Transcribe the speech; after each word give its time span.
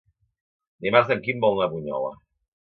Dimarts 0.85 1.13
en 1.17 1.21
Quim 1.27 1.45
vol 1.45 1.55
anar 1.61 1.69
a 1.71 1.73
Bunyola. 1.75 2.11